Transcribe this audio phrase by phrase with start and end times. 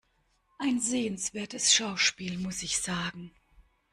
[0.57, 3.29] Ein sehenswertes Schauspiel, muss ich sagen.